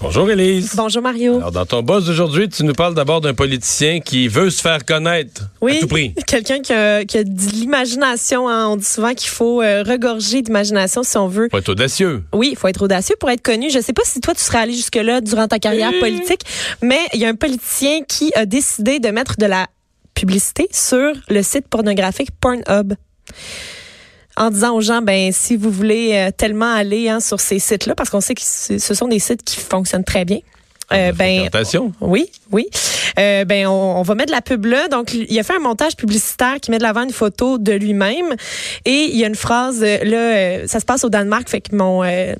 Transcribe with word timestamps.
Bonjour 0.00 0.30
Élise. 0.30 0.72
Bonjour 0.76 1.00
Mario. 1.02 1.36
Alors 1.38 1.52
dans 1.52 1.64
ton 1.64 1.82
boss 1.82 2.04
d'aujourd'hui, 2.04 2.48
tu 2.50 2.64
nous 2.64 2.74
parles 2.74 2.94
d'abord 2.94 3.22
d'un 3.22 3.32
politicien 3.32 4.00
qui 4.00 4.28
veut 4.28 4.50
se 4.50 4.60
faire 4.60 4.84
connaître 4.84 5.44
Oui, 5.62 5.78
à 5.78 5.80
tout 5.80 5.88
prix. 5.88 6.12
quelqu'un 6.26 6.60
qui 6.60 6.72
a, 6.74 7.04
qui 7.06 7.16
a 7.18 7.24
de 7.24 7.30
l'imagination. 7.52 8.46
hein. 8.48 8.68
On 8.68 8.76
dit 8.76 8.84
souvent 8.84 9.14
qu'il 9.14 9.30
faut 9.30 9.62
euh, 9.62 9.82
regorger 9.82 10.42
d'imagination 10.42 11.02
si 11.02 11.16
on 11.16 11.28
veut. 11.28 11.48
Faut 11.50 11.56
être 11.58 11.70
audacieux. 11.70 12.22
Oui, 12.34 12.50
il 12.52 12.56
faut 12.56 12.68
être 12.68 12.82
audacieux 12.82 13.16
pour 13.18 13.30
être 13.30 13.40
connu. 13.42 13.70
Je 13.70 13.80
sais 13.80 13.94
pas 13.94 14.02
si 14.04 14.20
toi, 14.20 14.34
tu 14.34 14.42
serais 14.42 14.58
allé 14.58 14.74
jusque-là 14.74 15.22
durant 15.22 15.48
ta 15.48 15.58
carrière 15.58 15.90
Oui. 15.92 16.00
politique, 16.00 16.42
mais 16.82 16.98
il 17.14 17.20
y 17.20 17.24
a 17.24 17.28
un 17.28 17.34
politicien 17.34 18.02
qui 18.06 18.32
a 18.34 18.44
décidé 18.44 19.00
de 19.00 19.08
mettre 19.08 19.36
de 19.38 19.46
la 19.46 19.66
publicité 20.14 20.68
sur 20.72 21.12
le 21.30 21.42
site 21.42 21.68
pornographique 21.68 22.28
Pornhub. 22.40 22.92
En 24.38 24.50
disant 24.50 24.74
aux 24.74 24.80
gens, 24.82 25.00
ben 25.02 25.30
si 25.32 25.56
vous 25.56 25.70
voulez 25.70 26.10
euh, 26.14 26.30
tellement 26.36 26.72
aller 26.72 27.08
hein, 27.08 27.20
sur 27.20 27.40
ces 27.40 27.58
sites-là, 27.58 27.94
parce 27.94 28.10
qu'on 28.10 28.20
sait 28.20 28.34
que 28.34 28.42
ce 28.42 28.94
sont 28.94 29.08
des 29.08 29.18
sites 29.18 29.42
qui 29.42 29.56
fonctionnent 29.58 30.04
très 30.04 30.24
bien. 30.24 30.40
euh, 30.92 31.12
ben, 31.12 31.40
Fréquentation. 31.40 31.92
oui, 32.00 32.30
oui. 32.52 32.66
Euh, 33.18 33.44
ben, 33.46 33.66
on, 33.66 33.96
on 33.98 34.02
va 34.02 34.14
mettre 34.14 34.28
de 34.30 34.36
la 34.36 34.42
pub 34.42 34.66
là. 34.66 34.88
Donc, 34.88 35.14
il 35.14 35.38
a 35.38 35.42
fait 35.42 35.56
un 35.56 35.60
montage 35.60 35.96
publicitaire 35.96 36.56
qui 36.60 36.70
met 36.70 36.76
de 36.78 36.82
l'avant 36.82 37.02
une 37.02 37.12
photo 37.12 37.56
de 37.58 37.72
lui-même. 37.72 38.34
Et 38.84 39.04
il 39.10 39.16
y 39.16 39.24
a 39.24 39.26
une 39.26 39.34
phrase, 39.34 39.78
euh, 39.82 39.98
là, 40.04 40.16
euh, 40.18 40.66
ça 40.66 40.80
se 40.80 40.84
passe 40.84 41.02
au 41.04 41.08
Danemark, 41.08 41.48
fait 41.48 41.62
que 41.62 41.74
mon... 41.74 42.04
euh, 42.04 42.34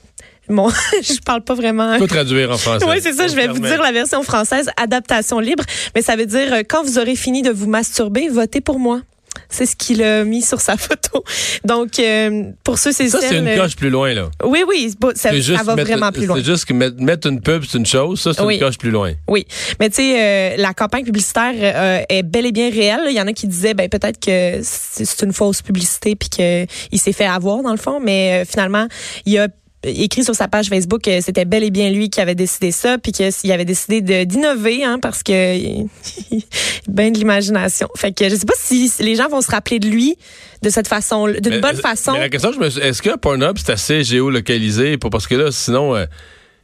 mon 0.49 0.69
je 1.03 1.19
parle 1.25 1.41
pas 1.43 1.55
vraiment. 1.55 1.99
Peux 1.99 2.07
traduire 2.07 2.53
en 2.53 2.57
français. 2.59 2.85
Oui, 2.89 2.97
c'est 3.03 3.15
ça. 3.15 3.25
On 3.25 3.29
Je 3.29 3.35
vais 3.35 3.49
vous 3.49 3.59
dire 3.59 3.83
la 3.83 3.91
version 3.91 4.23
française, 4.23 4.71
adaptation 4.77 5.41
libre. 5.41 5.65
Mais 5.97 6.03
ça 6.03 6.15
veut 6.15 6.27
dire, 6.27 6.53
euh, 6.53 6.63
quand 6.69 6.85
vous 6.85 6.99
aurez 7.01 7.17
fini 7.17 7.43
de 7.43 7.51
vous 7.51 7.67
masturber, 7.67 8.29
votez 8.29 8.61
pour 8.61 8.79
moi. 8.79 9.01
C'est 9.49 9.67
ce 9.67 9.77
qu'il 9.77 10.03
a 10.03 10.25
mis 10.25 10.43
sur 10.43 10.61
sa 10.61 10.77
photo. 10.77 11.25
Donc, 11.65 11.99
euh, 11.99 12.45
pour 12.65 12.79
ceux, 12.79 12.93
c'est 12.93 13.09
Ça, 13.09 13.21
c'est 13.21 13.39
une 13.39 13.57
coche 13.57 13.77
plus 13.77 13.91
loin, 13.91 14.13
là. 14.15 14.29
Oui, 14.45 14.65
oui, 14.69 14.93
ça, 15.15 15.31
va 15.63 15.75
mettre- 15.77 15.89
vraiment 15.91 16.13
plus 16.13 16.27
loin. 16.27 16.37
C'est 16.37 16.45
juste 16.45 16.65
que 16.65 16.73
mettre, 16.75 17.29
une 17.29 17.41
pub, 17.41 17.65
c'est 17.69 17.79
une 17.79 17.87
chose. 17.87 18.21
Ça, 18.21 18.33
c'est 18.33 18.43
Oui. 18.43 18.55
une 18.55 18.61
coche 18.61 18.79
plus 18.79 18.91
loin. 18.91 19.13
Oui, 19.29 19.47
mais 19.81 19.89
tu 19.91 19.97
sais, 19.97 20.21
euh, 20.21 20.57
la 20.59 20.75
campagne 20.75 21.05
publicitaire 21.05 21.55
euh, 21.57 22.03
est 22.09 22.23
bel 22.23 22.47
et 22.47 22.53
bien 22.53 22.71
réelle. 22.71 23.01
Il 23.09 23.15
y 23.17 23.21
en 23.21 23.27
a 23.27 23.33
qui 23.33 23.47
disaient, 23.47 23.75
ben 23.75 23.89
peut-être 23.89 24.19
que 24.21 24.61
c'est 24.63 25.23
une 25.25 25.33
fausse 25.33 25.63
publicité 25.63 26.17
puis 26.17 26.29
que 26.29 26.67
il 26.93 26.99
s'est 26.99 27.13
fait 27.13 27.27
avoir 27.27 27.63
dans 27.63 27.73
le 27.73 27.77
fond, 27.79 28.01
mais 28.01 28.43
euh, 28.43 28.45
finalement, 28.49 28.87
il 29.25 29.39
a 29.39 29.49
écrit 29.87 30.25
sur 30.25 30.35
sa 30.35 30.49
page 30.49 30.67
Facebook 30.69 31.03
que 31.03 31.21
c'était 31.21 31.45
bel 31.45 31.65
et 31.65 31.71
bien 31.71 31.91
lui 31.91 32.11
qui 32.11 32.21
avait 32.21 32.35
décidé 32.35 32.71
ça 32.73 32.99
puis 32.99 33.13
qu'il 33.13 33.53
avait 33.53 33.65
décidé 33.65 34.25
d'innover 34.27 34.85
hein, 34.85 34.99
parce 35.01 35.23
que 35.23 35.33
ben 36.89 37.13
de 37.13 37.19
l'imagination. 37.19 37.89
Fait 37.97 38.13
que 38.13 38.29
je 38.29 38.35
sais 38.37 38.47
pas 38.47 38.55
si 38.59 38.93
les 39.01 39.15
gens 39.17 39.29
vont 39.29 39.41
se 39.41 39.51
rappeler 39.51 39.79
de 39.79 39.89
lui 39.89 40.17
de 40.63 40.71
cette 40.71 40.89
façon, 40.89 41.27
d'une 41.29 41.61
bonne 41.61 41.77
façon. 41.77 42.13
Mais 42.13 42.21
la 42.21 42.29
question, 42.29 42.53
je 42.53 42.59
me 42.59 42.71
suis- 42.71 42.81
est-ce 42.81 43.03
que 43.03 43.17
Pornhub, 43.17 43.57
c'est 43.59 43.73
assez 43.73 44.03
géolocalisé? 44.05 44.97
Pour, 44.97 45.11
parce 45.11 45.27
que 45.27 45.35
là, 45.35 45.53
sinon, 45.53 45.95
euh, 45.95 46.07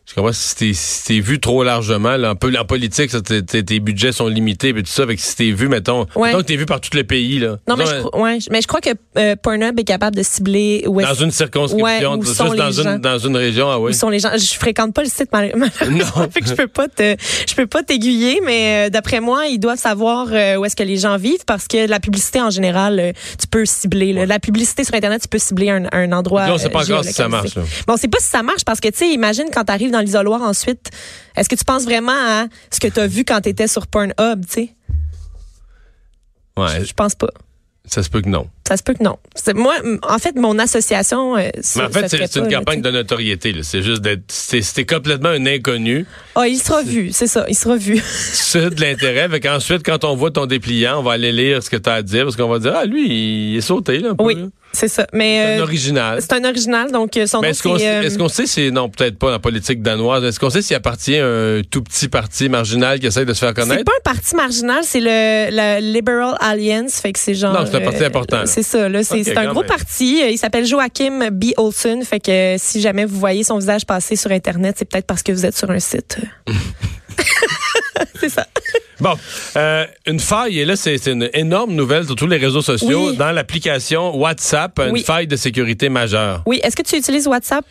je 0.04 0.14
comprends 0.14 0.32
si 0.32 0.56
t'es 0.56 0.72
si 0.74 1.04
t'es 1.06 1.20
vu 1.20 1.38
trop 1.40 1.62
largement, 1.62 2.16
là, 2.16 2.30
un 2.30 2.34
peu 2.34 2.52
en 2.58 2.64
politique, 2.64 3.10
ça, 3.10 3.20
t'es- 3.22 3.80
budgets 3.80 4.12
sont 4.12 4.26
limités, 4.28 4.68
et 4.70 4.74
tout 4.74 4.82
ça. 4.86 5.06
Fait 5.06 5.16
que 5.16 5.22
si 5.22 5.36
t'es 5.36 5.50
vu, 5.52 5.68
mettons, 5.68 6.06
Ouais. 6.16 6.28
mettons 6.28 6.38
que 6.42 6.46
t'es 6.46 6.56
vu 6.56 6.66
par 6.66 6.80
tout 6.80 6.90
le 6.94 7.04
pays, 7.04 7.38
là. 7.38 7.56
non, 7.68 7.76
mais 7.76 7.84
je, 7.86 8.18
ouais, 8.18 8.38
mais 8.50 8.60
je 8.60 8.66
crois 8.66 8.80
que 8.80 8.90
euh, 9.16 9.36
Pornhub 9.36 9.78
est 9.78 9.84
capable 9.84 10.16
de 10.16 10.22
cibler 10.22 10.84
où 10.86 11.00
est-ce 11.00 11.08
dans 11.08 11.14
une 11.14 11.30
circonscription, 11.30 11.84
Ouais, 11.84 12.04
où 12.18 12.22
juste 12.24 12.36
sont 12.36 12.52
dans, 12.52 12.66
les 12.66 12.72
gens. 12.72 12.94
une, 12.94 12.98
dans 12.98 13.18
une 13.18 13.36
région, 13.36 13.70
ah 13.70 13.78
oui. 13.78 13.90
Où 13.90 13.94
sont 13.94 14.08
les 14.10 14.18
gens? 14.18 14.30
Je 14.36 14.54
fréquente 14.54 14.92
pas 14.94 15.02
le 15.02 15.08
site 15.08 15.32
mal- 15.32 15.52
malheureusement, 15.56 16.12
Non. 16.16 16.30
fait 16.32 16.40
que 16.40 16.48
je 16.48 16.54
peux 16.54 16.66
pas 16.68 16.88
te, 16.88 17.16
je 17.48 17.54
peux 17.54 17.66
pas 17.66 17.82
t'aiguiller, 17.82 18.40
mais 18.44 18.86
euh, 18.86 18.90
d'après 18.90 19.20
moi, 19.20 19.46
ils 19.46 19.58
doivent 19.58 19.78
savoir 19.78 20.26
euh, 20.32 20.56
où 20.56 20.64
est-ce 20.64 20.76
que 20.76 20.82
les 20.82 20.96
gens 20.98 21.16
vivent 21.16 21.44
parce 21.46 21.68
que 21.68 21.86
la 21.88 22.00
publicité 22.00 22.40
en 22.40 22.50
général, 22.50 23.12
tu 23.40 23.46
peux 23.46 23.64
cibler. 23.64 24.12
là. 24.12 24.26
La 24.26 24.38
publicité 24.40 24.84
sur 24.84 24.94
internet, 24.94 25.22
tu 25.22 25.28
peux 25.28 25.38
cibler 25.38 25.70
un, 25.70 25.84
un 25.92 26.12
endroit. 26.12 26.46
Là, 26.48 26.54
on 26.54 26.58
sait 26.58 26.68
pas 26.70 26.82
encore 26.84 27.04
si 27.04 27.12
ça 27.12 27.28
marche, 27.28 27.54
là. 27.54 27.62
Bon, 27.86 27.94
on 27.94 27.96
sait 27.96 28.08
pas 28.08 28.18
si 28.20 28.28
ça 28.28 28.42
marche 28.42 28.64
parce 28.64 28.80
que 28.80 28.88
tu 28.88 28.98
sais, 28.98 29.08
imagine 29.10 29.46
quand 29.52 29.64
tu 29.64 29.72
arrives 29.72 29.90
dans 29.90 30.01
l'isoloir 30.02 30.42
ensuite, 30.42 30.90
est-ce 31.36 31.48
que 31.48 31.54
tu 31.56 31.64
penses 31.64 31.84
vraiment 31.84 32.12
à 32.12 32.46
ce 32.70 32.78
que 32.80 32.88
tu 32.88 33.00
as 33.00 33.06
vu 33.06 33.24
quand 33.24 33.40
tu 33.40 33.48
étais 33.48 33.68
sur 33.68 33.86
Pornhub, 33.86 34.44
tu 34.46 34.52
sais? 34.52 34.74
Ouais, 36.56 36.84
Je 36.84 36.92
pense 36.92 37.14
pas. 37.14 37.30
ça 37.86 38.02
se 38.02 38.10
peut 38.10 38.20
que 38.20 38.28
non. 38.28 38.46
Ça 38.68 38.76
se 38.76 38.82
peut 38.82 38.94
que 38.94 39.02
non. 39.02 39.18
Moi, 39.54 39.74
en 40.02 40.18
fait, 40.18 40.36
mon 40.36 40.58
association. 40.58 41.36
euh, 41.36 41.48
Mais 41.76 41.82
en 41.82 41.88
fait, 41.90 42.08
c'est 42.08 42.36
une 42.36 42.48
pas, 42.48 42.56
campagne 42.58 42.80
de 42.82 42.90
notoriété. 42.90 43.54
C'est 43.62 43.82
juste 43.82 44.02
d'être. 44.02 44.24
C'était 44.30 44.84
complètement 44.86 45.30
un 45.30 45.46
inconnu. 45.46 46.06
Ah, 46.34 46.46
il 46.46 46.58
sera 46.58 46.82
vu, 46.82 47.10
c'est 47.12 47.26
ça, 47.26 47.44
il 47.48 47.54
sera 47.56 47.76
vu. 47.76 47.98
C'est 48.06 48.70
de 48.74 48.80
l'intérêt. 48.80 49.28
Fait 49.28 49.40
qu'ensuite, 49.40 49.82
quand 49.84 50.04
on 50.04 50.14
voit 50.14 50.30
ton 50.30 50.46
dépliant, 50.46 51.00
on 51.00 51.02
va 51.02 51.12
aller 51.12 51.32
lire 51.32 51.62
ce 51.62 51.70
que 51.70 51.76
tu 51.76 51.88
as 51.90 51.94
à 51.94 52.02
dire 52.02 52.24
parce 52.24 52.36
qu'on 52.36 52.48
va 52.48 52.58
dire 52.58 52.74
Ah, 52.76 52.84
lui, 52.84 53.52
il 53.52 53.56
est 53.56 53.60
sauté, 53.62 53.98
là, 53.98 54.10
un 54.10 54.14
peu. 54.16 54.24
Oui, 54.24 54.34
là. 54.36 54.46
C'est 54.72 54.88
ça. 54.88 55.06
Mais 55.12 55.36
C'est 55.36 55.54
un 55.54 55.58
euh, 55.58 55.62
original. 55.62 56.18
c'est 56.20 56.32
un 56.32 56.44
original, 56.44 56.90
donc 56.90 57.16
euh, 57.16 57.26
son 57.26 57.40
Mais 57.40 57.48
nom, 57.48 57.50
est-ce 57.50 57.62
qu'on 57.62 57.78
c'est, 57.78 57.88
euh, 57.88 58.02
est-ce 58.02 58.18
qu'on 58.18 58.28
sait, 58.28 58.46
c'est. 58.46 58.70
Non, 58.70 58.88
peut-être 58.88 59.18
pas 59.18 59.26
dans 59.26 59.32
la 59.32 59.38
politique 59.38 59.82
danoise. 59.82 60.24
Est-ce 60.24 60.40
qu'on 60.40 60.50
sait 60.50 60.62
s'il 60.62 60.76
appartient 60.76 61.18
à 61.18 61.26
un 61.26 61.60
tout 61.70 61.82
petit 61.82 62.08
parti 62.08 62.48
marginal 62.48 62.98
qui 62.98 63.06
essaie 63.06 63.24
de 63.24 63.32
se 63.32 63.40
faire 63.40 63.52
c'est 63.54 63.62
connaître? 63.62 63.84
pas 63.84 63.92
un 63.92 64.12
parti 64.12 64.34
marginal, 64.34 64.80
c'est 64.82 65.00
le 65.00 65.50
la 65.54 65.80
Liberal 65.80 66.36
Alliance, 66.40 67.00
fait 67.00 67.12
que 67.12 67.18
c'est 67.18 67.34
genre. 67.34 67.52
Non, 67.52 67.66
c'est 67.66 67.76
un 67.76 67.80
parti 67.80 68.04
important. 68.04 68.42
C'est 68.46 68.62
ça, 68.62 68.88
là, 68.88 69.02
c'est 69.04 69.24
c'est 69.24 69.36
un 69.36 69.52
gros 69.52 69.60
même. 69.60 69.68
parti. 69.68 70.22
Il 70.30 70.38
s'appelle 70.38 70.64
Joachim 70.64 71.30
B. 71.30 71.52
Olson, 71.56 72.00
fait 72.04 72.20
que 72.20 72.56
si 72.58 72.80
jamais 72.80 73.04
vous 73.04 73.18
voyez 73.18 73.44
son 73.44 73.58
visage 73.58 73.84
passer 73.84 74.16
sur 74.16 74.30
Internet, 74.30 74.76
c'est 74.78 74.88
peut-être 74.88 75.06
parce 75.06 75.22
que 75.22 75.32
vous 75.32 75.44
êtes 75.44 75.56
sur 75.56 75.70
un 75.70 75.80
site. 75.80 76.18
c'est 78.20 78.28
ça. 78.28 78.46
Bon, 79.00 79.14
euh, 79.56 79.84
une 80.06 80.20
faille, 80.20 80.60
et 80.60 80.64
là, 80.64 80.76
c'est 80.76 81.06
une 81.06 81.28
énorme 81.34 81.72
nouvelle 81.72 82.04
sur 82.06 82.14
tous 82.14 82.26
les 82.28 82.36
réseaux 82.36 82.62
sociaux. 82.62 83.10
Oui. 83.10 83.16
Dans 83.16 83.32
l'application 83.32 84.16
WhatsApp, 84.16 84.78
une 84.78 84.92
Oui. 84.92 85.02
faille 85.02 85.26
de 85.26 85.34
sécurité 85.36 85.88
majeure. 85.88 86.42
Oui, 86.46 86.60
est-ce 86.62 86.76
que 86.76 86.82
tu 86.82 86.96
utilises 86.96 87.26
WhatsApp? 87.26 87.64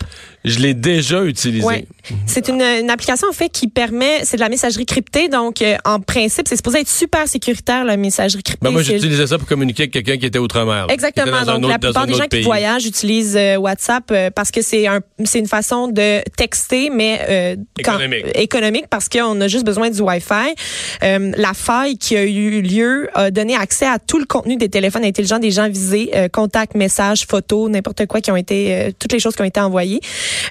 Je 0.43 0.59
l'ai 0.59 0.73
déjà 0.73 1.23
utilisé. 1.23 1.63
Ouais. 1.65 1.85
C'est 2.25 2.47
une, 2.49 2.61
une 2.61 2.89
application 2.89 3.27
en 3.29 3.33
fait 3.33 3.49
qui 3.49 3.67
permet, 3.67 4.25
c'est 4.25 4.37
de 4.37 4.41
la 4.41 4.49
messagerie 4.49 4.85
cryptée, 4.87 5.29
donc 5.29 5.61
euh, 5.61 5.75
en 5.85 5.99
principe, 5.99 6.47
c'est 6.47 6.55
supposé 6.55 6.79
être 6.79 6.89
super 6.89 7.27
sécuritaire 7.27 7.83
la 7.85 7.95
messagerie 7.95 8.41
cryptée. 8.41 8.63
Ben, 8.65 8.71
moi, 8.71 8.81
j'utilisais 8.81 9.27
ça 9.27 9.37
pour 9.37 9.47
communiquer 9.47 9.83
avec 9.83 9.93
quelqu'un 9.93 10.17
qui 10.17 10.25
était 10.25 10.39
outre-mer. 10.39 10.85
était 10.85 10.93
Exactement. 10.95 11.45
Donc, 11.45 11.57
autre- 11.59 11.69
la 11.69 11.79
plupart 11.79 12.07
des 12.07 12.13
gens 12.15 12.25
qui 12.27 12.41
voyagent 12.41 12.85
utilisent 12.85 13.37
euh, 13.37 13.57
WhatsApp 13.57 14.03
euh, 14.11 14.29
parce 14.31 14.49
que 14.51 14.61
c'est 14.63 14.87
un, 14.87 15.01
c'est 15.25 15.39
une 15.39 15.47
façon 15.47 15.87
de 15.87 16.21
texter, 16.37 16.89
mais 16.89 17.19
euh, 17.29 17.55
quand- 17.83 17.93
Économique. 17.99 18.25
économique 18.35 18.85
parce 18.89 19.09
qu'on 19.09 19.39
a 19.41 19.47
juste 19.47 19.65
besoin 19.65 19.89
du 19.91 20.01
Wi-Fi. 20.01 20.55
Euh, 21.03 21.31
la 21.37 21.53
faille 21.53 21.97
qui 21.99 22.17
a 22.17 22.23
eu 22.23 22.61
lieu 22.61 23.09
a 23.13 23.29
donné 23.29 23.55
accès 23.55 23.85
à 23.85 23.99
tout 23.99 24.17
le 24.17 24.25
contenu 24.25 24.55
des 24.57 24.69
téléphones 24.69 25.05
intelligents 25.05 25.39
des 25.39 25.51
gens 25.51 25.69
visés, 25.69 26.09
euh, 26.15 26.27
contacts, 26.29 26.73
messages, 26.75 27.25
photos, 27.27 27.69
n'importe 27.69 28.07
quoi 28.07 28.21
qui 28.21 28.31
ont 28.31 28.35
été, 28.35 28.73
euh, 28.73 28.91
toutes 28.97 29.11
les 29.13 29.19
choses 29.19 29.35
qui 29.35 29.41
ont 29.43 29.45
été 29.45 29.59
envoyées. 29.59 29.99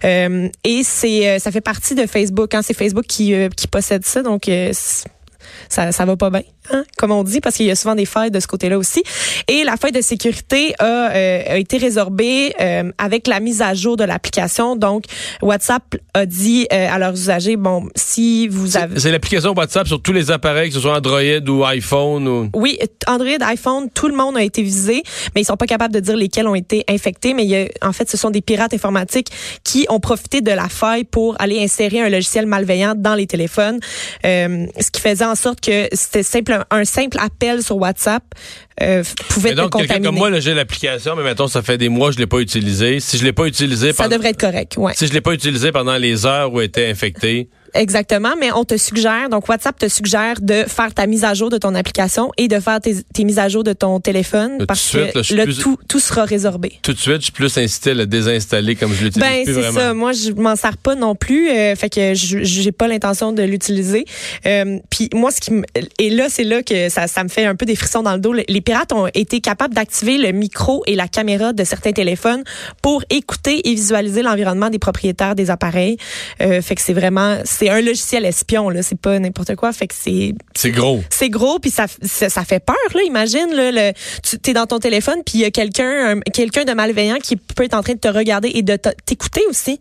Euh, 0.04 0.48
et 0.64 0.82
c'est, 0.84 1.28
euh, 1.28 1.38
ça 1.38 1.50
fait 1.50 1.60
partie 1.60 1.94
de 1.94 2.06
Facebook. 2.06 2.54
Hein, 2.54 2.62
c'est 2.62 2.74
Facebook 2.74 3.06
qui, 3.06 3.34
euh, 3.34 3.48
qui 3.48 3.66
possède 3.66 4.04
ça, 4.04 4.22
donc. 4.22 4.50
ça, 5.68 5.92
ça 5.92 6.04
va 6.04 6.16
pas 6.16 6.30
bien, 6.30 6.42
hein, 6.72 6.84
comme 6.96 7.12
on 7.12 7.22
dit, 7.24 7.40
parce 7.40 7.56
qu'il 7.56 7.66
y 7.66 7.70
a 7.70 7.76
souvent 7.76 7.94
des 7.94 8.04
failles 8.04 8.30
de 8.30 8.40
ce 8.40 8.46
côté-là 8.46 8.78
aussi. 8.78 9.02
Et 9.48 9.64
la 9.64 9.76
faille 9.76 9.92
de 9.92 10.00
sécurité 10.00 10.74
a, 10.78 10.84
euh, 10.84 11.42
a 11.46 11.56
été 11.58 11.78
résorbée 11.78 12.54
euh, 12.60 12.90
avec 12.98 13.26
la 13.26 13.40
mise 13.40 13.62
à 13.62 13.74
jour 13.74 13.96
de 13.96 14.04
l'application. 14.04 14.76
Donc, 14.76 15.04
WhatsApp 15.42 15.82
a 16.14 16.26
dit 16.26 16.66
euh, 16.72 16.88
à 16.90 16.98
leurs 16.98 17.14
usagers, 17.14 17.56
bon, 17.56 17.88
si 17.94 18.48
vous 18.48 18.76
avez... 18.76 18.98
C'est 18.98 19.10
l'application 19.10 19.52
WhatsApp 19.54 19.86
sur 19.86 20.00
tous 20.00 20.12
les 20.12 20.30
appareils, 20.30 20.68
que 20.68 20.74
ce 20.74 20.80
soit 20.80 20.96
Android 20.96 21.20
ou 21.48 21.64
iPhone 21.64 22.28
ou. 22.28 22.50
Oui, 22.54 22.78
Android, 23.06 23.38
iPhone, 23.40 23.88
tout 23.92 24.08
le 24.08 24.14
monde 24.14 24.36
a 24.36 24.42
été 24.42 24.62
visé, 24.62 25.02
mais 25.34 25.42
ils 25.42 25.44
sont 25.44 25.56
pas 25.56 25.66
capables 25.66 25.94
de 25.94 26.00
dire 26.00 26.16
lesquels 26.16 26.46
ont 26.46 26.54
été 26.54 26.84
infectés. 26.88 27.34
Mais 27.34 27.44
il 27.44 27.50
y 27.50 27.56
a, 27.56 27.66
en 27.82 27.92
fait, 27.92 28.10
ce 28.10 28.16
sont 28.16 28.30
des 28.30 28.40
pirates 28.40 28.74
informatiques 28.74 29.28
qui 29.64 29.86
ont 29.88 30.00
profité 30.00 30.40
de 30.40 30.50
la 30.50 30.68
faille 30.68 31.04
pour 31.04 31.36
aller 31.40 31.62
insérer 31.62 32.00
un 32.00 32.08
logiciel 32.08 32.46
malveillant 32.46 32.94
dans 32.96 33.14
les 33.14 33.26
téléphones, 33.26 33.80
euh, 34.24 34.66
ce 34.78 34.90
qui 34.90 35.00
faisait 35.00 35.24
en 35.24 35.34
sorte 35.34 35.60
que 35.60 35.88
c'était 35.92 36.22
simple 36.22 36.59
un 36.70 36.84
simple 36.84 37.18
appel 37.20 37.62
sur 37.62 37.76
WhatsApp 37.76 38.22
euh, 38.82 39.02
pouvait 39.28 39.50
Mais 39.50 39.54
te 39.56 39.60
donc, 39.60 39.72
quelqu'un 39.72 39.94
contaminer. 39.94 40.06
comme 40.20 40.30
moi, 40.30 40.40
j'ai 40.40 40.54
l'application, 40.54 41.14
mais 41.16 41.22
mettons, 41.24 41.48
ça 41.48 41.62
fait 41.62 41.78
des 41.78 41.88
mois 41.88 42.10
je 42.12 42.18
l'ai 42.18 42.26
pas 42.26 42.38
utilisé. 42.38 43.00
Si 43.00 43.18
je 43.18 43.24
l'ai 43.24 43.32
pas 43.32 43.46
utilisé 43.46 43.92
Ça 43.92 44.04
pendant- 44.04 44.16
devrait 44.16 44.30
être 44.30 44.40
correct, 44.40 44.76
ouais. 44.78 44.92
si 44.94 45.06
je 45.06 45.12
l'ai 45.12 45.20
pas 45.20 45.32
utilisé 45.32 45.72
pendant 45.72 45.96
les 45.96 46.24
heures 46.26 46.52
où 46.52 46.60
elle 46.60 46.66
était 46.66 46.88
infecté, 46.90 47.48
Exactement, 47.74 48.34
mais 48.38 48.50
on 48.52 48.64
te 48.64 48.76
suggère, 48.76 49.28
donc 49.28 49.48
WhatsApp 49.48 49.78
te 49.78 49.88
suggère 49.88 50.40
de 50.40 50.64
faire 50.66 50.92
ta 50.94 51.06
mise 51.06 51.24
à 51.24 51.34
jour 51.34 51.50
de 51.50 51.58
ton 51.58 51.74
application 51.74 52.30
et 52.36 52.48
de 52.48 52.58
faire 52.60 52.80
tes, 52.80 52.96
tes 53.14 53.24
mises 53.24 53.38
à 53.38 53.48
jour 53.48 53.64
de 53.64 53.72
ton 53.72 54.00
téléphone 54.00 54.64
parce 54.66 54.90
tout 54.90 54.98
de 54.98 55.02
suite, 55.22 55.28
que 55.28 55.34
là, 55.34 55.44
plus- 55.44 55.58
tout, 55.58 55.78
tout 55.88 56.00
sera 56.00 56.24
résorbé. 56.24 56.78
Tout 56.82 56.92
de 56.92 56.98
suite, 56.98 57.16
je 57.18 57.22
suis 57.24 57.32
plus 57.32 57.56
incité 57.58 57.90
à 57.90 57.94
le 57.94 58.06
désinstaller 58.06 58.74
comme 58.76 58.92
je 58.92 59.04
l'utilise 59.04 59.28
Ben 59.28 59.44
plus 59.44 59.54
c'est 59.54 59.60
vraiment. 59.60 59.80
ça. 59.80 59.94
Moi, 59.94 60.12
je 60.12 60.32
m'en 60.32 60.56
sers 60.56 60.76
pas 60.76 60.94
non 60.94 61.14
plus, 61.14 61.48
euh, 61.50 61.74
fait 61.76 61.88
que 61.90 62.14
je- 62.14 62.42
j'ai 62.42 62.72
pas 62.72 62.88
l'intention 62.88 63.32
de 63.32 63.42
l'utiliser. 63.42 64.04
Euh, 64.46 64.78
Puis 64.90 65.08
moi, 65.14 65.30
ce 65.30 65.40
qui 65.40 65.52
et 65.98 66.10
là, 66.10 66.26
c'est 66.28 66.44
là 66.44 66.62
que 66.62 66.88
ça, 66.88 67.06
ça 67.06 67.22
me 67.24 67.28
fait 67.28 67.44
un 67.44 67.54
peu 67.54 67.66
des 67.66 67.76
frissons 67.76 68.02
dans 68.02 68.14
le 68.14 68.20
dos. 68.20 68.32
Les 68.32 68.60
pirates 68.60 68.92
ont 68.92 69.06
été 69.14 69.40
capables 69.40 69.74
d'activer 69.74 70.18
le 70.18 70.32
micro 70.32 70.82
et 70.86 70.94
la 70.96 71.08
caméra 71.08 71.52
de 71.52 71.64
certains 71.64 71.92
téléphones 71.92 72.42
pour 72.82 73.02
écouter 73.10 73.68
et 73.68 73.74
visualiser 73.74 74.22
l'environnement 74.22 74.70
des 74.70 74.78
propriétaires 74.78 75.34
des 75.34 75.50
appareils. 75.50 75.96
Euh, 76.40 76.60
fait 76.62 76.74
que 76.74 76.82
c'est 76.82 76.92
vraiment, 76.92 77.38
c'est 77.60 77.68
un 77.70 77.80
logiciel 77.80 78.24
espion 78.24 78.68
là. 78.70 78.82
C'est 78.82 78.98
pas 79.00 79.18
n'importe 79.18 79.54
quoi. 79.56 79.72
Fait 79.72 79.86
que 79.86 79.94
c'est 79.96 80.32
C'est 80.56 80.70
gros. 80.70 81.02
c'est 81.10 81.28
gros 81.30 81.58
puis 81.58 81.70
ça, 81.70 81.86
ça 82.02 82.28
ça 82.28 82.44
fait 82.44 82.60
peur 82.64 82.76
là 82.94 83.02
imagine 83.02 83.48
là 83.52 83.70
le, 83.70 83.92
tu 84.42 84.50
es 84.50 84.54
dans 84.54 84.66
ton 84.66 84.78
téléphone 84.78 85.18
puis 85.24 85.34
il 85.38 85.40
y 85.42 85.44
a 85.44 85.50
quelqu'un 85.50 86.16
un- 86.16 86.20
quelqu'un 86.32 86.64
de 86.64 86.72
malveillant 86.72 87.18
qui 87.22 87.36
peut 87.36 87.64
être 87.64 87.74
en 87.74 87.82
train 87.82 87.94
de 87.94 87.98
te 88.00 88.08
regarder 88.08 88.50
et 88.54 88.62
de 88.62 88.76
t'écouter 89.06 89.42
aussi 89.48 89.80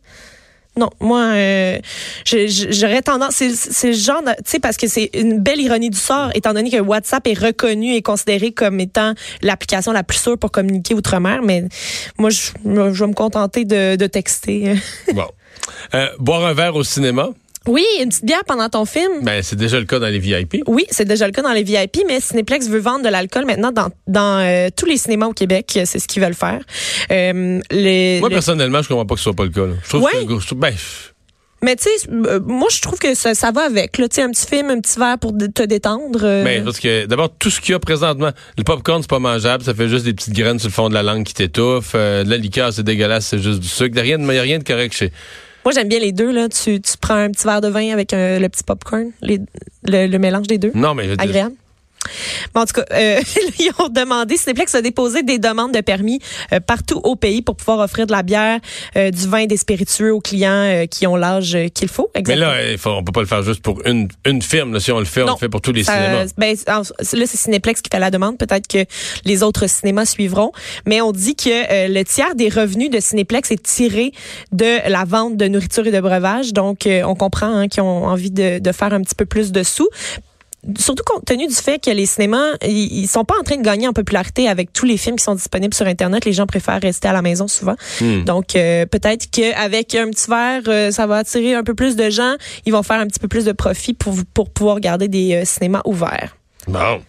non, 0.77 0.89
moi, 1.01 1.23
euh, 1.33 1.79
j'aurais 2.25 3.01
tendance, 3.01 3.33
c'est 3.53 3.87
le 3.87 3.93
genre, 3.93 4.21
tu 4.23 4.43
sais, 4.45 4.59
parce 4.59 4.77
que 4.77 4.87
c'est 4.87 5.09
une 5.13 5.39
belle 5.39 5.59
ironie 5.59 5.89
du 5.89 5.97
sort, 5.97 6.29
étant 6.35 6.53
donné 6.53 6.69
que 6.69 6.79
WhatsApp 6.79 7.27
est 7.27 7.37
reconnu 7.37 7.95
et 7.95 8.01
considéré 8.01 8.53
comme 8.53 8.79
étant 8.79 9.13
l'application 9.41 9.91
la 9.91 10.03
plus 10.03 10.19
sûre 10.19 10.37
pour 10.37 10.51
communiquer 10.51 10.93
outre-mer, 10.93 11.41
mais 11.43 11.65
moi, 12.17 12.29
je, 12.29 12.51
moi, 12.63 12.93
je 12.93 13.03
vais 13.03 13.09
me 13.09 13.13
contenter 13.15 13.65
de, 13.65 13.97
de 13.97 14.07
texter. 14.07 14.75
Bon. 15.13 15.25
Euh, 15.95 16.07
boire 16.19 16.45
un 16.45 16.53
verre 16.53 16.75
au 16.75 16.83
cinéma, 16.85 17.29
Oui, 17.69 17.85
une 18.01 18.09
petite 18.09 18.25
bière 18.25 18.43
pendant 18.45 18.67
ton 18.67 18.83
film. 18.85 19.23
ben 19.23 19.41
c'est 19.43 19.55
déjà 19.55 19.79
le 19.79 19.85
cas 19.85 19.99
dans 19.99 20.07
les 20.07 20.19
VIP. 20.19 20.63
Oui, 20.67 20.85
c'est 20.89 21.05
déjà 21.05 21.25
le 21.27 21.31
cas 21.31 21.41
dans 21.43 21.53
les 21.53 21.63
VIP, 21.63 21.99
mais 22.07 22.19
Cinéplex 22.19 22.67
veut 22.67 22.79
vendre 22.79 23.03
de 23.05 23.09
l'alcool 23.09 23.45
maintenant 23.45 23.71
dans, 23.71 23.89
dans 24.07 24.39
euh, 24.39 24.69
tous 24.75 24.85
les 24.87 24.97
cinémas 24.97 25.27
au 25.27 25.33
Québec. 25.33 25.79
C'est 25.85 25.99
ce 25.99 26.07
qu'ils 26.07 26.21
veulent 26.23 26.33
faire. 26.33 26.61
Euh, 27.11 27.59
les, 27.71 28.19
Moi, 28.19 28.29
le- 28.29 28.33
personnellement, 28.35 28.81
je 28.81 28.87
comprends 28.89 29.05
pas 29.05 29.13
que 29.15 29.19
ce 29.19 29.23
soit 29.25 29.33
pas 29.35 29.43
le 29.45 29.51
cas. 29.51 29.65
là. 29.65 29.73
Je 29.83 29.89
trouve 29.89 30.03
Ouais. 30.03 30.25
que, 30.25 30.39
je 30.39 30.55
ben, 30.55 30.73
mais 31.61 31.75
tu 31.75 31.83
sais, 31.83 32.07
euh, 32.09 32.39
moi 32.45 32.69
je 32.71 32.79
trouve 32.81 32.97
que 32.99 33.13
ça, 33.15 33.35
ça 33.35 33.51
va 33.51 33.63
avec. 33.63 33.97
Là, 33.97 34.05
un 34.05 34.31
petit 34.31 34.47
film, 34.47 34.69
un 34.69 34.79
petit 34.79 34.97
verre 34.97 35.17
pour 35.19 35.33
te 35.33 35.63
détendre. 35.63 36.21
euh, 36.23 36.43
ben, 36.43 36.63
parce 36.63 36.79
que 36.79 37.05
d'abord, 37.05 37.29
tout 37.37 37.49
ce 37.49 37.59
qu'il 37.59 37.71
y 37.71 37.75
a 37.75 37.79
présentement, 37.79 38.31
le 38.57 38.63
popcorn, 38.63 39.01
c'est 39.01 39.09
pas 39.09 39.19
mangeable, 39.19 39.63
ça 39.65 39.73
fait 39.73 39.89
juste 39.89 40.05
des 40.05 40.13
petites 40.13 40.33
graines 40.33 40.57
sur 40.57 40.69
le 40.69 40.73
fond 40.73 40.87
de 40.87 40.93
la 40.93 41.03
langue 41.03 41.25
qui 41.25 41.33
t'étouffent. 41.33 41.91
Euh, 41.95 42.23
la 42.23 42.37
liqueur, 42.37 42.71
c'est 42.71 42.83
dégueulasse, 42.83 43.25
c'est 43.27 43.39
juste 43.39 43.59
du 43.59 43.67
sucre. 43.67 43.89
Il 43.89 43.93
n'y 43.95 43.99
a 43.99 44.03
rien 44.03 44.17
de, 44.19 44.23
il 44.31 44.35
y 44.35 44.39
a 44.39 44.41
rien 44.41 44.57
de 44.59 44.63
correct 44.63 44.93
chez. 44.95 45.11
Moi 45.69 45.75
j'aime 45.75 45.87
bien 45.87 45.99
les 45.99 46.11
deux. 46.11 46.31
Là, 46.31 46.49
tu, 46.49 46.81
tu 46.81 46.93
prends 46.99 47.13
un 47.13 47.29
petit 47.29 47.45
verre 47.45 47.61
de 47.61 47.67
vin 47.67 47.91
avec 47.93 48.11
un- 48.11 48.39
le 48.39 48.49
petit 48.49 48.63
popcorn, 48.63 49.11
les, 49.21 49.39
le, 49.83 50.07
le 50.07 50.17
mélange 50.17 50.47
des 50.47 50.57
deux. 50.57 50.71
Non, 50.73 50.95
mais 50.95 51.07
Agréable. 51.19 51.53
Bon, 52.55 52.61
en 52.61 52.65
tout 52.65 52.73
cas, 52.73 52.85
euh, 52.93 53.19
ils 53.59 53.71
ont 53.79 53.89
demandé, 53.89 54.37
Cinéplex 54.37 54.73
a 54.75 54.81
déposé 54.81 55.21
des 55.23 55.37
demandes 55.37 55.73
de 55.73 55.81
permis 55.81 56.19
euh, 56.53 56.59
partout 56.59 56.99
au 57.03 57.15
pays 57.15 57.41
pour 57.41 57.55
pouvoir 57.55 57.79
offrir 57.79 58.07
de 58.07 58.11
la 58.11 58.23
bière, 58.23 58.59
euh, 58.95 59.11
du 59.11 59.27
vin 59.27 59.45
des 59.45 59.57
spiritueux 59.57 60.13
aux 60.13 60.21
clients 60.21 60.85
qui 60.89 61.05
ont 61.07 61.15
l'âge 61.15 61.57
qu'il 61.73 61.87
faut. 61.89 62.09
Mais 62.15 62.21
Exactement. 62.21 62.47
là, 62.47 62.71
il 62.71 62.77
faut, 62.77 62.91
on 62.91 63.03
peut 63.03 63.11
pas 63.11 63.19
le 63.21 63.27
faire 63.27 63.43
juste 63.43 63.61
pour 63.61 63.85
une, 63.85 64.07
une 64.25 64.41
firme. 64.41 64.73
là. 64.73 64.79
Si 64.79 64.91
on 64.91 64.99
le 64.99 65.05
fait, 65.05 65.23
on 65.23 65.31
le 65.33 65.37
fait 65.37 65.49
pour 65.49 65.61
tous 65.61 65.71
les 65.73 65.83
Ça- 65.83 65.93
cinémas. 65.93 66.25
ben, 66.37 66.55
en- 66.67 66.79
là, 66.81 67.25
c'est 67.25 67.37
Cinéplex 67.37 67.81
qui 67.81 67.89
fait 67.91 67.99
la 67.99 68.11
demande. 68.11 68.37
Peut-être 68.37 68.67
que 68.67 68.85
les 69.25 69.43
autres 69.43 69.67
cinémas 69.67 70.05
suivront. 70.05 70.51
Mais 70.87 71.01
on 71.01 71.11
dit 71.11 71.35
que 71.35 71.87
le 71.91 72.03
tiers 72.03 72.35
des 72.35 72.49
revenus 72.49 72.89
de 72.89 72.99
Cinéplex 72.99 73.51
est 73.51 73.61
tiré 73.61 74.13
de 74.51 74.89
la 74.89 75.03
vente 75.05 75.37
de 75.37 75.47
nourriture 75.47 75.85
et 75.85 75.91
de 75.91 75.99
breuvages. 75.99 76.53
Donc, 76.53 76.87
on 76.87 77.15
comprend 77.15 77.53
hein, 77.55 77.67
qu'ils 77.67 77.83
ont 77.83 78.05
envie 78.07 78.31
de, 78.31 78.59
de 78.59 78.71
faire 78.71 78.93
un 78.93 79.01
petit 79.01 79.15
peu 79.15 79.25
plus 79.25 79.51
de 79.51 79.63
sous. 79.63 79.87
Surtout 80.77 81.03
compte 81.05 81.23
tenu 81.25 81.47
du 81.47 81.53
fait 81.53 81.79
que 81.79 81.89
les 81.89 82.05
cinémas, 82.05 82.55
ils, 82.61 83.03
ils 83.03 83.07
sont 83.07 83.23
pas 83.23 83.35
en 83.39 83.43
train 83.43 83.55
de 83.55 83.61
gagner 83.61 83.87
en 83.87 83.93
popularité 83.93 84.49
avec 84.49 84.73
tous 84.73 84.85
les 84.85 84.97
films 84.97 85.15
qui 85.15 85.23
sont 85.23 85.35
disponibles 85.35 85.73
sur 85.73 85.87
Internet. 85.87 86.25
Les 86.25 86.33
gens 86.33 86.45
préfèrent 86.45 86.81
rester 86.81 87.07
à 87.07 87.13
la 87.13 87.21
maison 87.21 87.47
souvent. 87.47 87.75
Hmm. 88.01 88.25
Donc, 88.25 88.55
euh, 88.55 88.85
peut-être 88.85 89.31
qu'avec 89.31 89.95
un 89.95 90.09
petit 90.09 90.29
verre, 90.29 90.61
euh, 90.67 90.91
ça 90.91 91.07
va 91.07 91.17
attirer 91.17 91.53
un 91.55 91.63
peu 91.63 91.75
plus 91.75 91.95
de 91.95 92.09
gens. 92.09 92.35
Ils 92.65 92.73
vont 92.73 92.83
faire 92.83 92.99
un 92.99 93.07
petit 93.07 93.19
peu 93.19 93.29
plus 93.29 93.45
de 93.45 93.53
profit 93.53 93.93
pour, 93.93 94.15
pour 94.33 94.49
pouvoir 94.49 94.81
garder 94.81 95.07
des 95.07 95.33
euh, 95.33 95.45
cinémas 95.45 95.81
ouverts. 95.85 96.35
Bon. 96.67 97.01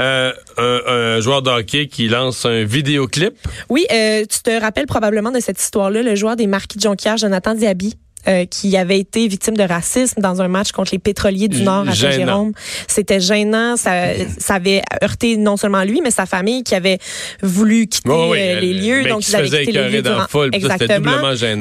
Euh, 0.00 0.32
un, 0.56 0.80
un 0.86 1.20
joueur 1.20 1.42
de 1.42 1.50
hockey 1.50 1.88
qui 1.88 2.08
lance 2.08 2.46
un 2.46 2.64
vidéoclip. 2.64 3.34
Oui, 3.68 3.86
tu 3.90 4.42
te 4.42 4.60
rappelles 4.60 4.86
probablement 4.86 5.30
de 5.30 5.40
cette 5.40 5.60
histoire-là, 5.60 6.02
le 6.02 6.14
joueur 6.14 6.34
des 6.34 6.46
Marquis 6.46 6.78
de 6.78 6.82
Jonquière, 6.82 7.18
Jonathan 7.18 7.54
Diaby. 7.54 7.94
Euh, 8.28 8.44
qui 8.46 8.76
avait 8.76 8.98
été 8.98 9.26
victime 9.28 9.56
de 9.56 9.62
racisme 9.62 10.20
dans 10.20 10.42
un 10.42 10.48
match 10.48 10.72
contre 10.72 10.90
les 10.92 10.98
pétroliers 10.98 11.48
du 11.48 11.62
Nord 11.62 11.88
à 11.88 11.92
Gênant. 11.92 12.10
Saint-Jérôme. 12.16 12.52
C'était 12.88 13.20
gênant. 13.20 13.76
Ça, 13.76 13.92
ça 14.38 14.54
avait 14.54 14.82
heurté 15.02 15.36
non 15.36 15.56
seulement 15.56 15.82
lui, 15.84 16.00
mais 16.02 16.10
sa 16.10 16.26
famille 16.26 16.62
qui 16.64 16.74
avait 16.74 16.98
voulu 17.42 17.86
quitter 17.86 18.08
Oui, 18.08 18.26
oui, 18.30 18.38
euh, 18.40 18.60
les 18.60 18.74
le 18.74 18.80
lieux. 18.80 19.08
Donc, 19.08 19.20
qui 19.20 19.28
ils 19.28 19.30
se 19.32 19.36
avaient 19.36 19.46
faisait 19.46 19.58
quitté 19.60 19.72
les 19.72 19.78
écœurer 19.78 19.96
lieux 19.96 20.02
durant- 20.02 20.26
foule, 20.28 20.50
Exactement. 20.52 21.10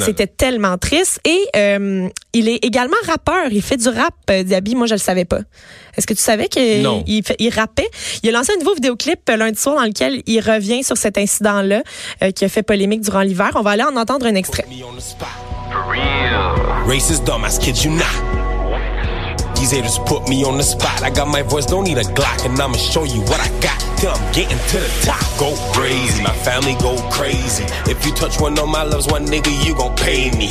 C'était 0.06 0.28
tellement 0.28 0.78
triste. 0.78 1.20
Et 1.26 1.40
euh, 1.56 2.08
il 2.34 2.50
est 2.50 2.64
également 2.66 2.96
rappeur. 3.06 3.48
Il 3.52 3.62
fait 3.62 3.78
du 3.78 3.88
rap, 3.90 4.14
Diaby. 4.30 4.76
Moi, 4.76 4.88
je 4.88 4.94
le 4.96 5.00
savais 5.00 5.26
pas. 5.26 5.40
Est-ce 5.98 6.08
que 6.08 6.14
tu 6.14 6.22
savais 6.22 6.48
qu'il 6.50 6.86
il, 7.08 7.24
il 7.40 7.50
rappait? 7.50 7.88
Il 8.24 8.30
a 8.30 8.32
lancé 8.40 8.52
un 8.54 8.60
nouveau 8.60 8.74
vidéoclip 8.76 9.20
lundi 9.30 9.60
soir 9.60 9.76
dans 9.78 9.84
lequel 9.86 10.22
il 10.26 10.40
revient 10.42 10.84
sur 10.84 10.98
cet 10.98 11.18
incident-là 11.18 11.84
euh, 12.22 12.32
qui 12.32 12.44
a 12.44 12.50
fait 12.50 12.64
polémique 12.64 13.02
durant 13.02 13.22
l'hiver. 13.22 13.52
On 13.56 13.62
va 13.62 13.72
aller 13.72 13.84
en 13.84 13.96
entendre 13.96 14.26
un 14.26 14.36
extrait. 14.36 14.66
The 15.70 15.74
spot. 15.74 16.88
Racist 16.88 17.26
dumbass, 17.26 17.62
kid 17.62 17.84
you 17.84 17.92
not. 17.92 18.36
These 19.56 19.72
haters 19.72 19.98
put 20.06 20.28
me 20.30 20.44
on 20.44 20.58
the 20.58 20.64
spot. 20.64 21.02
I 21.02 21.10
got 21.10 21.28
my 21.28 21.42
voice, 21.42 21.66
don't 21.66 21.86
need 21.86 21.98
a 21.98 22.04
Glock, 22.04 22.46
and 22.46 22.60
I'ma 22.60 22.78
show 22.78 23.04
you 23.04 23.22
what 23.22 23.40
I 23.40 23.50
got. 23.60 23.80
Till 23.98 24.12
I'm 24.12 24.34
getting 24.34 24.58
to 24.58 24.78
the 24.78 24.92
top. 25.04 25.24
Go 25.40 25.56
crazy, 25.74 26.22
my 26.22 26.34
family 26.44 26.76
go 26.76 26.98
crazy. 27.10 27.64
If 27.90 28.06
you 28.06 28.12
touch 28.14 28.40
one 28.40 28.60
of 28.60 28.68
my 28.68 28.84
loves, 28.84 29.08
one 29.08 29.26
nigga, 29.26 29.52
you 29.66 29.74
gon' 29.76 29.96
pay 29.96 30.30
me. 30.38 30.50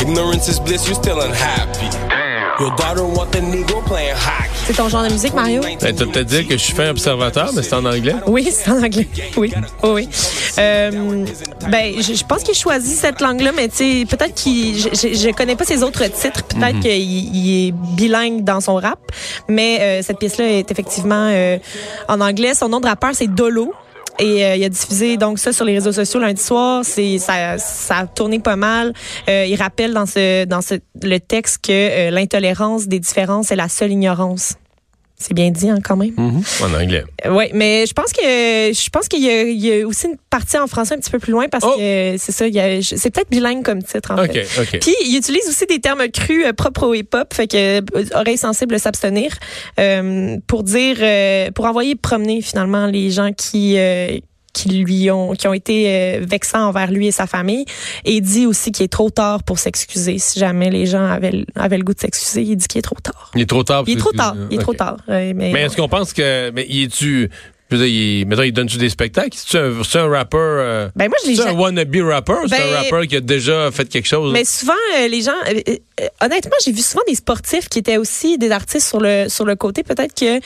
Ignorance 0.00 0.48
is 0.48 0.58
bliss, 0.60 0.88
you 0.88 0.94
still 0.94 1.20
unhappy. 1.20 1.90
Damn. 2.08 2.60
Your 2.60 2.74
daughter 2.76 3.04
want 3.04 3.32
the 3.32 3.40
Negro 3.40 3.84
playing 3.84 4.14
hockey. 4.16 4.53
C'est 4.66 4.72
ton 4.72 4.88
genre 4.88 5.02
de 5.04 5.10
musique, 5.10 5.34
Mario? 5.34 5.60
Ben, 5.60 5.94
tu 5.94 6.06
peut-être 6.06 6.26
dire 6.26 6.46
que 6.48 6.54
je 6.54 6.62
suis 6.62 6.72
fin 6.72 6.88
observateur, 6.88 7.50
mais 7.54 7.62
c'est 7.62 7.74
en 7.74 7.84
anglais. 7.84 8.14
Oui, 8.26 8.48
c'est 8.50 8.70
en 8.70 8.82
anglais. 8.82 9.06
Oui, 9.36 9.52
oui. 9.82 9.90
oui. 9.90 10.08
Euh, 10.58 11.26
ben, 11.68 11.94
je, 12.00 12.14
je 12.14 12.24
pense 12.24 12.42
qu'il 12.42 12.54
choisit 12.54 12.96
cette 12.98 13.20
langue-là, 13.20 13.52
mais 13.54 13.68
tu 13.68 13.76
sais, 13.76 14.06
peut-être 14.08 14.34
qu'il, 14.34 14.78
je, 14.78 14.88
je 14.92 15.34
connais 15.34 15.56
pas 15.56 15.64
ses 15.64 15.82
autres 15.82 16.04
titres. 16.04 16.44
Peut-être 16.44 16.80
qu'il 16.80 16.92
il 16.92 17.68
est 17.68 17.72
bilingue 17.72 18.42
dans 18.42 18.60
son 18.60 18.76
rap, 18.76 18.98
mais 19.48 19.78
euh, 19.80 20.02
cette 20.02 20.18
pièce-là 20.18 20.46
est 20.46 20.70
effectivement 20.70 21.28
euh, 21.30 21.58
en 22.08 22.20
anglais. 22.20 22.54
Son 22.54 22.68
nom 22.68 22.80
de 22.80 22.86
rappeur 22.86 23.10
c'est 23.12 23.26
Dolo. 23.28 23.74
Et 24.18 24.44
euh, 24.44 24.56
il 24.56 24.64
a 24.64 24.68
diffusé 24.68 25.16
donc 25.16 25.38
ça 25.38 25.52
sur 25.52 25.64
les 25.64 25.74
réseaux 25.74 25.92
sociaux 25.92 26.20
lundi 26.20 26.40
soir. 26.40 26.84
C'est 26.84 27.18
ça, 27.18 27.58
ça 27.58 27.98
a 27.98 28.06
tourné 28.06 28.38
pas 28.38 28.56
mal. 28.56 28.92
Euh, 29.28 29.46
il 29.46 29.56
rappelle 29.56 29.92
dans 29.92 30.06
ce 30.06 30.44
dans 30.44 30.62
ce 30.62 30.74
le 31.02 31.18
texte 31.18 31.64
que 31.64 31.72
euh, 31.72 32.10
l'intolérance 32.10 32.86
des 32.86 33.00
différences 33.00 33.50
est 33.50 33.56
la 33.56 33.68
seule 33.68 33.90
ignorance. 33.90 34.54
C'est 35.16 35.32
bien 35.32 35.50
dit 35.50 35.70
hein, 35.70 35.78
quand 35.82 35.96
même. 35.96 36.12
En 36.18 36.74
anglais. 36.74 37.04
Oui, 37.30 37.44
mais 37.54 37.86
je 37.86 37.92
pense 37.94 38.12
que 38.12 38.20
je 38.20 38.90
pense 38.90 39.06
qu'il 39.08 39.22
y, 39.22 39.28
a- 39.30 39.42
il 39.44 39.64
y 39.64 39.80
a 39.82 39.86
aussi 39.86 40.08
une 40.08 40.16
partie 40.28 40.58
en 40.58 40.66
français 40.66 40.94
un 40.94 40.98
petit 40.98 41.10
peu 41.10 41.18
plus 41.20 41.30
loin 41.30 41.48
parce 41.48 41.64
Oh! 41.66 41.74
que 41.78 42.16
c'est 42.18 42.32
ça, 42.32 42.46
il 42.48 42.54
y 42.54 42.58
a- 42.60 42.80
je- 42.80 42.96
c'est 42.96 43.10
peut-être 43.10 43.30
bilingue 43.30 43.62
comme 43.62 43.82
titre 43.82 44.10
en 44.10 44.22
OK, 44.22 44.32
fait. 44.32 44.60
OK. 44.60 44.80
Puis 44.80 44.94
il 45.06 45.16
utilise 45.16 45.48
aussi 45.48 45.66
des 45.66 45.78
termes 45.78 46.08
crus 46.08 46.44
euh, 46.46 46.52
propres 46.52 46.86
au 46.88 46.94
hip-hop, 46.94 47.32
fait 47.32 47.46
que 47.46 47.78
euh, 47.78 48.04
oreilles 48.14 48.36
sensibles 48.36 48.78
s'abstenir 48.80 49.30
euh, 49.78 50.36
pour 50.48 50.64
dire 50.64 50.96
euh, 51.00 51.50
pour 51.52 51.64
envoyer 51.66 51.94
promener 51.94 52.42
finalement 52.42 52.86
les 52.86 53.10
gens 53.10 53.32
qui 53.32 53.76
euh, 53.78 54.18
qui 54.54 54.70
lui 54.70 55.10
ont 55.10 55.32
qui 55.32 55.46
ont 55.46 55.52
été 55.52 55.88
euh, 55.88 56.24
vexants 56.26 56.68
envers 56.68 56.90
lui 56.90 57.08
et 57.08 57.10
sa 57.10 57.26
famille 57.26 57.66
et 58.04 58.14
il 58.14 58.22
dit 58.22 58.46
aussi 58.46 58.72
qu'il 58.72 58.84
est 58.84 58.88
trop 58.88 59.10
tard 59.10 59.42
pour 59.42 59.58
s'excuser 59.58 60.18
si 60.18 60.38
jamais 60.38 60.70
les 60.70 60.86
gens 60.86 61.04
avaient 61.04 61.44
avaient 61.54 61.76
le 61.76 61.84
goût 61.84 61.92
de 61.92 62.00
s'excuser, 62.00 62.42
il 62.42 62.56
dit 62.56 62.66
qu'il 62.66 62.78
est 62.78 62.82
trop 62.82 62.96
tard. 63.02 63.30
Il 63.34 63.42
est 63.42 63.46
trop 63.46 63.64
tard. 63.64 63.84
Il 63.86 63.94
est 63.94 64.00
trop 64.00 64.12
tard, 64.12 64.36
il 64.50 64.56
est 64.56 64.60
trop 64.62 64.74
tard. 64.74 64.96
mais 65.08 65.34
Mais 65.34 65.62
est-ce 65.62 65.76
qu'on 65.76 65.88
pense 65.88 66.12
que. 66.12 66.50
Mais 66.50 66.66
il 66.68 66.84
est-tu. 66.84 67.30
Je 67.74 67.80
veux 67.80 67.86
dire, 67.86 67.94
il, 67.94 68.26
mettons, 68.26 68.42
il 68.42 68.52
donne-tu 68.52 68.78
des 68.78 68.88
spectacles? 68.88 69.36
C'est 69.36 69.58
un, 69.58 69.82
c'est 69.82 69.98
un 69.98 70.08
rappeur. 70.08 70.40
euh, 70.40 70.88
ben 70.94 71.08
moi 71.08 71.16
je 71.24 71.30
l'ai 71.30 71.36
c'est 71.36 71.48
un 71.48 71.54
wannabe 71.54 71.96
rapper? 72.02 72.34
C'est 72.46 72.62
un 72.62 72.76
rappeur 72.76 73.06
qui 73.06 73.16
a 73.16 73.20
déjà 73.20 73.70
fait 73.72 73.88
quelque 73.88 74.06
chose? 74.06 74.32
Mais 74.32 74.44
souvent, 74.44 74.72
euh, 74.96 75.08
les 75.08 75.22
gens, 75.22 75.32
euh, 75.48 75.60
euh, 76.00 76.06
honnêtement, 76.22 76.56
j'ai 76.64 76.70
vu 76.70 76.82
souvent 76.82 77.02
des 77.08 77.16
sportifs 77.16 77.68
qui 77.68 77.80
étaient 77.80 77.96
aussi 77.96 78.38
des 78.38 78.52
artistes 78.52 78.86
sur 78.88 79.00
le 79.00 79.28
sur 79.28 79.44
le 79.44 79.56
côté. 79.56 79.82
Peut-être 79.82 80.14
que 80.14 80.38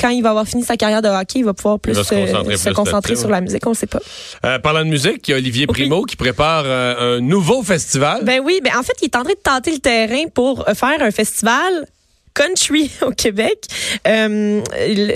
quand 0.00 0.10
il 0.10 0.22
va 0.22 0.30
avoir 0.30 0.46
fini 0.46 0.62
sa 0.62 0.76
carrière 0.76 1.02
de 1.02 1.08
hockey, 1.08 1.40
il 1.40 1.44
va 1.44 1.54
pouvoir 1.54 1.80
plus 1.80 1.94
va 1.94 2.04
se 2.04 2.14
concentrer 2.14 2.56
se 2.56 2.64
plus 2.64 2.74
concentrer 2.74 3.12
là-dessus, 3.12 3.20
sur 3.20 3.30
la 3.30 3.40
musique. 3.40 3.66
On 3.66 3.70
ne 3.70 3.74
sait 3.74 3.88
pas. 3.88 4.58
Parlant 4.60 4.84
de 4.84 4.90
musique, 4.90 5.26
il 5.26 5.30
y 5.32 5.34
a 5.34 5.38
Olivier 5.38 5.66
Primo 5.66 6.04
qui 6.04 6.14
prépare 6.16 6.64
un 6.66 7.20
nouveau 7.20 7.62
festival. 7.62 8.24
Ben 8.24 8.40
oui, 8.44 8.60
ben 8.62 8.72
en 8.78 8.82
fait, 8.82 8.94
il 9.02 9.06
est 9.06 9.16
en 9.16 9.24
train 9.24 9.32
de 9.32 9.38
tenter 9.42 9.72
le 9.72 9.78
terrain 9.78 10.24
pour 10.32 10.64
faire 10.74 11.00
un 11.02 11.10
festival 11.10 11.86
country 12.34 12.90
au 13.02 13.10
Québec. 13.10 13.58
Euh, 14.06 14.60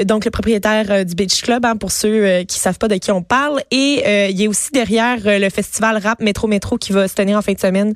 donc 0.05 0.25
le 0.25 0.31
propriétaire 0.31 0.87
euh, 0.91 1.05
du 1.05 1.15
Beach 1.15 1.43
Club, 1.43 1.65
hein, 1.65 1.77
pour 1.77 1.93
ceux 1.93 2.09
euh, 2.25 2.45
qui 2.45 2.59
savent 2.59 2.79
pas 2.79 2.89
de 2.89 2.97
qui 2.97 3.11
on 3.11 3.23
parle, 3.23 3.63
et 3.71 4.03
euh, 4.07 4.29
il 4.31 4.43
est 4.43 4.49
aussi 4.49 4.71
derrière 4.73 5.19
le 5.25 5.49
festival 5.51 5.99
rap 5.99 6.21
Métro 6.21 6.47
Métro 6.49 6.77
qui 6.79 6.93
va 6.93 7.09
se 7.09 7.15
tenir 7.15 7.37
en 7.39 7.43
fin 7.43 7.53
de 7.53 7.61
semaine 7.61 7.95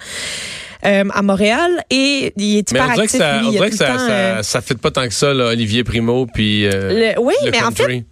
euh, 0.85 1.05
à 1.13 1.23
Montréal 1.23 1.71
et 1.91 2.33
il 2.37 2.59
est 2.59 2.73
Mais 2.73 2.81
on 2.81 2.85
hyper 2.85 2.95
dirait 2.95 3.07
que 3.07 3.17
actif. 3.17 3.19
ça, 3.21 3.39
lui. 3.41 3.47
on 3.47 3.51
dirait 3.51 3.71
que 3.71 3.77
ça, 3.77 3.87
temps, 3.87 3.99
ça, 3.99 4.43
ça 4.43 4.61
fit 4.61 4.75
pas 4.75 4.91
tant 4.91 5.07
que 5.09 5.15
ça, 5.15 5.35
là, 5.35 5.47
Olivier 5.49 5.83
Primo, 5.85 6.27
puis 6.27 6.63
le- 6.71 7.19
oui, 7.21 7.35
le 7.45 7.51
mais 7.51 7.63
en 7.63 7.71
fait, 7.71 7.83
country. 7.85 8.05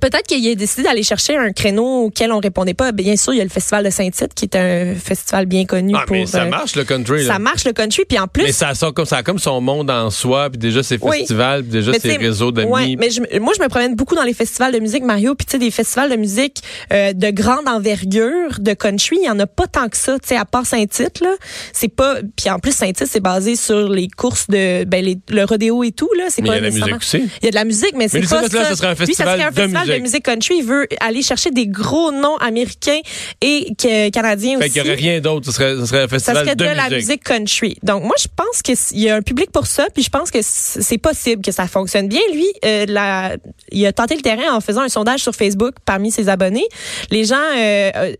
Peut-être 0.00 0.26
qu'il 0.26 0.46
a 0.48 0.54
décidé 0.54 0.82
d'aller 0.82 1.02
chercher 1.02 1.36
un 1.36 1.52
créneau 1.52 2.04
auquel 2.04 2.30
on 2.32 2.38
répondait 2.40 2.74
pas. 2.74 2.92
Bien 2.92 3.16
sûr, 3.16 3.32
il 3.32 3.38
y 3.38 3.40
a 3.40 3.44
le 3.44 3.50
festival 3.50 3.84
de 3.84 3.90
Saint-Tite 3.90 4.34
qui 4.34 4.44
est 4.44 4.56
un 4.56 4.94
festival 4.94 5.46
bien 5.46 5.64
connu 5.64 5.94
ah, 5.96 6.04
pour. 6.06 6.14
mais 6.16 6.26
ça 6.26 6.42
euh, 6.42 6.48
marche 6.48 6.76
le 6.76 6.84
country. 6.84 7.24
Là. 7.24 7.32
Ça 7.34 7.38
marche 7.38 7.64
le 7.64 7.72
country, 7.72 8.02
puis 8.08 8.18
en 8.18 8.26
plus. 8.28 8.44
Mais 8.44 8.52
ça, 8.52 8.74
ça, 8.74 8.90
comme, 8.92 9.06
ça 9.06 9.18
a 9.18 9.22
comme 9.22 9.38
son 9.38 9.60
monde 9.60 9.90
en 9.90 10.10
soi, 10.10 10.50
puis 10.50 10.58
déjà 10.58 10.82
ses 10.82 10.98
Oui. 11.00 11.18
festivals, 11.18 11.62
puis 11.62 11.72
déjà 11.72 11.90
Mais 11.92 11.98
ses 12.00 12.16
réseaux 12.16 12.52
d'amis. 12.52 12.70
ouais, 12.70 12.96
mais 12.98 13.10
je- 13.10 13.38
moi, 13.40 13.52
je 13.56 13.62
me 13.62 13.68
promène 13.68 13.94
beaucoup 13.96 14.14
dans 14.14 14.22
les 14.22 14.34
festivals 14.34 14.72
de 14.72 14.78
musique, 14.78 15.02
Mario. 15.04 15.34
Puis 15.34 15.46
tu 15.46 15.52
sais, 15.52 15.58
des 15.58 15.70
festivals 15.70 16.10
de 16.10 16.16
musique 16.16 16.62
euh, 16.92 17.12
de 17.12 17.30
grande 17.30 17.66
envergure, 17.68 18.58
de 18.60 18.74
country, 18.74 19.16
il 19.22 19.26
y 19.26 19.30
en 19.30 19.38
a 19.40 19.46
pas 19.46 19.66
tant 19.66 19.88
que 19.88 19.96
ça. 19.96 20.18
Tu 20.18 20.28
sais, 20.28 20.36
à 20.36 20.44
part 20.44 20.66
Saint-Tite, 20.66 21.20
là, 21.20 21.34
c'est 21.72 21.88
pas. 21.88 22.16
Puis 22.36 22.50
en 22.50 22.58
plus, 22.58 22.72
Saint-Tite, 22.72 23.08
c'est 23.10 23.20
basé 23.20 23.56
sur 23.56 23.88
les 23.88 24.08
courses 24.08 24.46
de, 24.48 24.84
ben, 24.84 25.04
les- 25.04 25.18
le 25.30 25.44
rodéo 25.44 25.82
et 25.82 25.92
tout 25.92 26.08
là. 26.16 26.24
C'est 26.28 26.42
Mais 26.42 26.48
il 26.48 26.50
pas 26.50 26.54
y 26.56 26.58
a 26.58 26.60
la 26.62 26.66
nécessairement- 26.68 26.96
musique 26.98 27.02
aussi. 27.24 27.30
Il 27.42 27.44
y 27.46 27.48
a 27.48 27.50
de 27.50 27.56
la 27.56 27.64
musique, 27.64 27.94
mais 27.96 28.08
c'est 28.08 28.20
lui, 28.20 28.26
pas 28.28 28.48
ça, 28.48 28.58
là, 28.58 28.64
ça. 28.66 28.76
serait 28.76 28.86
un 28.88 28.90
Lui, 28.90 28.98
ça 28.98 29.06
festival 29.06 29.38
serait 29.38 29.44
un 29.46 29.50
de 29.50 29.72
festival 29.78 29.98
de 29.98 30.02
musique. 30.02 30.24
country. 30.24 30.54
Il 30.58 30.64
veut 30.64 30.86
aller 31.00 31.22
chercher 31.22 31.50
des 31.50 31.66
gros 31.66 32.12
noms 32.12 32.36
américains 32.36 33.00
et 33.40 33.74
que- 33.80 34.10
canadiens 34.10 34.58
Fait 34.58 34.64
aussi. 34.64 34.72
qu'il 34.74 34.82
n'y 34.82 34.88
aurait 34.88 34.96
rien 34.98 35.20
d'autre. 35.20 35.46
Ce 35.46 35.52
serait, 35.52 35.74
ce 35.76 35.86
serait 35.86 35.98
un 36.02 36.02
Ça 36.02 36.08
festival 36.08 36.44
serait 36.44 36.56
de, 36.56 36.64
de, 36.64 36.70
la 36.70 36.90
musique 36.90 37.24
country. 37.24 37.76
Donc 37.82 38.02
moi 38.02 38.14
je 38.20 38.26
pense 38.34 38.62
que 38.62 38.72
s- 38.72 38.90
il 38.92 39.00
y 39.00 39.08
a 39.10 39.16
un 39.16 39.22
public 39.22 39.50
pour 39.50 39.66
ça, 39.66 39.86
puis 39.94 40.02
je 40.02 40.10
pense 40.10 40.30
que 40.30 40.38
c'est 40.42 40.98
possible 40.98 41.42
que 41.42 41.52
ça 41.52 41.66
fonctionne 41.66 42.08
bien. 42.08 42.20
Lui, 42.32 42.46
euh, 42.64 42.86
la- 42.88 43.36
il 43.72 43.84
a 43.86 43.92
tenté 43.92 44.14
le 44.16 44.22
terrain 44.22 44.54
en 44.54 44.60
faisant 44.60 44.82
un 44.82 44.88
sondage 44.88 45.20
sur 45.20 45.34
Facebook 45.34 45.74
parmi 45.84 46.10
ses 46.10 46.28
abonnés. 46.28 46.66
Les 47.10 47.24
gens 47.24 47.36
euh, 47.56 47.90
euh, 47.96 48.12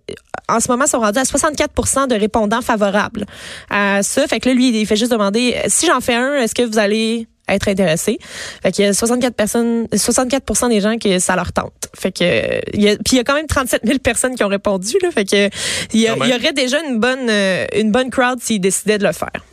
en 0.48 0.60
ce 0.60 0.68
moment 0.68 0.86
sont 0.86 1.00
rendus 1.00 1.18
à 1.18 1.24
64 1.24 2.06
de 2.08 2.14
répondants 2.14 2.62
favorables 2.62 3.26
à 3.70 4.02
ça. 4.02 4.26
Fait 4.26 4.40
que 4.40 4.48
là 4.48 4.54
lui 4.54 4.68
il 4.70 4.86
fait 4.86 4.96
juste 4.96 5.12
demander 5.12 5.56
si 5.66 5.86
j'en 5.86 6.00
fais 6.00 6.14
un, 6.14 6.34
est-ce 6.36 6.54
que 6.54 6.62
vous 6.62 6.78
allez 6.78 7.26
être 7.48 7.68
intéressé. 7.68 8.18
Fait 8.62 8.72
qu'il 8.72 8.84
y 8.84 8.88
a 8.88 8.92
64 8.94 9.34
personnes, 9.34 9.86
64 9.94 10.68
des 10.68 10.80
gens 10.80 10.98
que 10.98 11.18
ça 11.18 11.36
leur 11.36 11.52
tente. 11.52 11.88
Fait 11.98 12.12
que 12.12 12.60
il 12.74 12.82
y 12.82 12.88
a, 12.90 12.96
puis 12.96 13.12
il 13.12 13.16
y 13.16 13.20
a 13.20 13.24
quand 13.24 13.34
même 13.34 13.46
37 13.46 13.82
000 13.84 13.98
personnes 13.98 14.34
qui 14.34 14.44
ont 14.44 14.48
répondu 14.48 14.94
là. 15.02 15.10
Fait 15.10 15.24
que 15.24 15.48
il 15.92 16.00
y, 16.00 16.06
a- 16.06 16.12
Quand 16.14 16.20
même. 16.20 16.28
il 16.28 16.32
y 16.32 16.38
aurait 16.38 16.52
déjà 16.52 16.78
une 16.88 16.98
bonne 16.98 17.28
euh, 17.28 17.66
une 17.76 17.90
bonne 17.92 18.10
crowd 18.10 18.40
s'ils 18.40 18.60
décidaient 18.60 18.98
de 18.98 19.04
le 19.06 19.12
faire. 19.12 19.44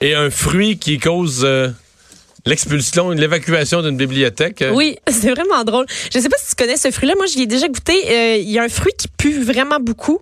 Et 0.00 0.14
un 0.14 0.30
fruit 0.30 0.78
qui 0.78 0.98
cause 0.98 1.42
euh, 1.44 1.68
l'expulsion, 2.46 3.10
l'évacuation 3.10 3.82
d'une 3.82 3.96
bibliothèque. 3.96 4.62
euh, 4.62 4.72
Oui, 4.72 4.96
c'est 5.10 5.30
vraiment 5.30 5.64
drôle. 5.64 5.86
Je 6.12 6.18
sais 6.18 6.28
pas 6.28 6.36
si 6.38 6.50
tu 6.50 6.54
connais 6.56 6.76
ce 6.76 6.90
fruit-là. 6.90 7.14
Moi, 7.16 7.26
je 7.26 7.36
l'ai 7.38 7.46
déjà 7.46 7.68
goûté. 7.68 7.92
Euh, 8.10 8.36
Il 8.36 8.50
y 8.50 8.58
a 8.58 8.62
un 8.62 8.68
fruit 8.68 8.92
qui 8.96 9.08
pue 9.08 9.40
vraiment 9.42 9.78
beaucoup. 9.80 10.20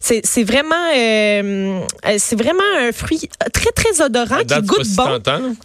C'est 0.00 0.22
vraiment 0.44 0.74
euh, 0.96 1.80
c'est 2.18 2.36
vraiment 2.40 2.62
un 2.78 2.92
fruit 2.92 3.28
très 3.52 3.70
très 3.72 4.00
odorant 4.00 4.38
qui 4.38 4.66
goûte 4.66 4.78
bon. 4.96 5.04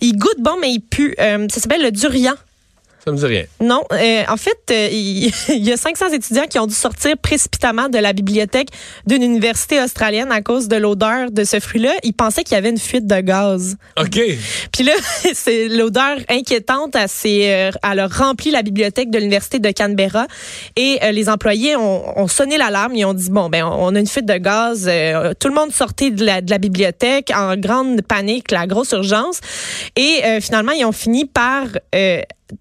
Il 0.02 0.18
goûte 0.18 0.40
bon, 0.40 0.56
mais 0.60 0.72
il 0.72 0.82
pue. 0.82 1.16
Euh, 1.20 1.48
ça 1.54 1.62
s'appelle 1.62 1.84
le 1.84 1.92
durian. 1.92 2.34
Ça 3.04 3.12
me 3.12 3.18
dit 3.18 3.26
rien. 3.26 3.44
Non, 3.60 3.84
euh, 3.92 4.24
en 4.30 4.38
fait, 4.38 4.58
euh, 4.72 4.88
il, 4.90 5.34
y 5.50 5.74
a 5.74 5.78
500 5.78 6.14
étudiants 6.14 6.46
qui 6.50 6.58
ont 6.58 6.68
dû 6.68 6.74
sortir 6.74 7.18
précipitamment 7.18 7.90
de 7.90 7.98
la 7.98 8.14
bibliothèque 8.14 8.70
d'une 9.06 9.24
université 9.24 9.82
australienne 9.82 10.32
à 10.32 10.42
cause 10.42 10.70
de 10.70 10.78
l'odeur 10.78 11.30
de 11.30 11.44
ce 11.44 11.60
fruit-là. 11.60 11.92
Ils 12.04 12.14
pensaient 12.14 12.46
qu'il 12.46 12.56
y 12.56 12.58
avait 12.58 12.70
une 12.70 12.78
fuite 12.78 13.06
de 13.06 13.20
gaz. 13.20 13.76
OK. 14.00 14.22
Puis 14.72 14.84
là, 14.86 14.94
c'est 15.34 15.68
l'odeur 15.68 16.18
inquiétante. 16.30 16.96
Elle, 16.96 17.10
s'est, 17.10 17.54
euh, 17.54 17.72
elle 17.84 18.00
a 18.00 18.08
rempli 18.08 18.52
la 18.52 18.62
bibliothèque 18.62 19.10
de 19.10 19.18
l'université 19.18 19.60
de 19.60 19.72
Canberra 19.72 20.26
et 20.78 21.00
euh, 21.04 21.12
les 21.12 21.28
employés 21.28 21.76
ont, 21.76 22.18
ont 22.18 22.28
sonné 22.30 22.58
l'alarme. 22.58 22.96
Ils 22.96 23.04
ont 23.04 23.14
dit 23.14 23.30
bon 23.30 23.50
ben 23.50 23.66
on 23.66 23.94
a 23.96 24.00
une 24.00 24.08
fuite 24.08 24.26
de 24.26 24.38
gaz. 24.38 24.90
Tout 25.40 25.50
le 25.50 25.54
monde 25.54 25.74
sortait 25.74 26.12
de 26.12 26.24
la, 26.24 26.40
de 26.40 26.50
la 26.50 26.58
bibliothèque 26.58 27.32
en 27.36 27.58
grande 27.58 28.02
panique, 28.02 28.50
la 28.52 28.66
grosse 28.66 28.92
urgence. 28.92 29.42
Et 29.98 30.22
finalement, 30.40 30.72
ils 30.72 30.86
ont 30.86 30.94
fini 30.94 31.26
par 31.26 31.66